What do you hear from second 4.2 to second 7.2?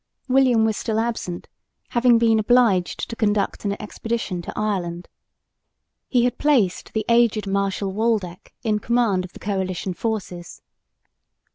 to Ireland. He had placed the